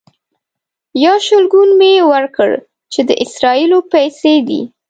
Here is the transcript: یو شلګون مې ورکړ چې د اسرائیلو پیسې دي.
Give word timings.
یو 1.05 1.15
شلګون 1.25 1.69
مې 1.79 1.91
ورکړ 2.11 2.49
چې 2.93 2.99
د 3.07 3.09
اسرائیلو 3.23 3.79
پیسې 3.93 4.33
دي. 4.47 4.61